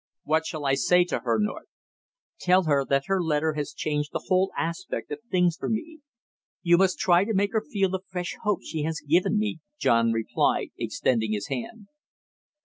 What 0.23 0.47
shall 0.47 0.65
I 0.65 0.73
say 0.73 1.03
to 1.03 1.19
her, 1.19 1.37
North?" 1.39 1.67
"Tell 2.39 2.63
her 2.63 2.83
that 2.85 3.03
her 3.05 3.21
letter 3.21 3.53
has 3.53 3.71
changed 3.71 4.09
the 4.11 4.23
whole 4.29 4.51
aspect 4.57 5.11
of 5.11 5.19
things 5.29 5.57
for 5.57 5.69
me. 5.69 5.99
You 6.63 6.79
must 6.79 6.97
try 6.97 7.23
to 7.23 7.35
make 7.35 7.51
her 7.53 7.61
feel 7.61 7.89
the 7.91 7.99
fresh 8.07 8.35
hope 8.41 8.61
she 8.63 8.81
has 8.81 9.03
given 9.07 9.37
me," 9.37 9.59
John 9.77 10.11
replied, 10.11 10.69
extending 10.75 11.33
his 11.33 11.49
hand. 11.49 11.85